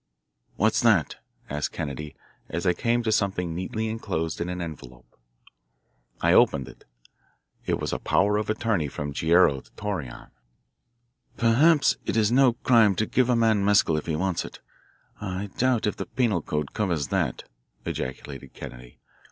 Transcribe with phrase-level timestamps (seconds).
[0.55, 1.17] "What's that?"
[1.47, 2.15] asked Kennedy
[2.49, 5.15] as I came to something neatly enclosed in an envelope.
[6.21, 6.85] I opened it.
[7.67, 10.31] It was a power of attorney from Guerrero to Torreon.
[11.37, 14.59] "Perhaps it is no crime to give a man mescal if he wants it
[15.21, 17.43] I doubt if the penal code covers that,"
[17.85, 18.97] ejaculated Kennedy.